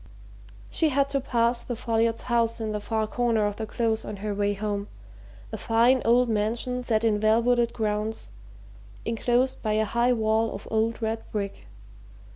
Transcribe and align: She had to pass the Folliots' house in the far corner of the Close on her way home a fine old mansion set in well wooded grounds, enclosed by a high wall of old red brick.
She 0.71 0.89
had 0.89 1.09
to 1.09 1.21
pass 1.21 1.61
the 1.61 1.75
Folliots' 1.75 2.23
house 2.23 2.59
in 2.59 2.71
the 2.71 2.79
far 2.81 3.05
corner 3.05 3.45
of 3.45 3.57
the 3.57 3.67
Close 3.67 4.03
on 4.03 4.15
her 4.15 4.33
way 4.33 4.55
home 4.55 4.87
a 5.51 5.59
fine 5.59 6.01
old 6.03 6.27
mansion 6.27 6.81
set 6.81 7.03
in 7.03 7.19
well 7.19 7.39
wooded 7.43 7.71
grounds, 7.71 8.31
enclosed 9.05 9.61
by 9.61 9.73
a 9.73 9.85
high 9.85 10.13
wall 10.13 10.55
of 10.55 10.67
old 10.71 11.03
red 11.03 11.21
brick. 11.31 11.67